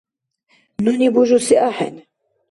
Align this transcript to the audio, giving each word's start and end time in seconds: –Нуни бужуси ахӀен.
–Нуни 0.83 1.07
бужуси 1.13 1.55
ахӀен. 1.67 1.95